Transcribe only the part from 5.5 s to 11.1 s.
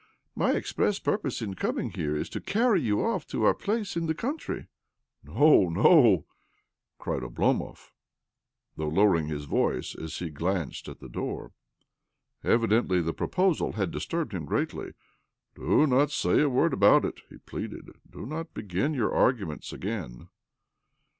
no!" cried Oblomov, though lower ing his voice as he glanced at the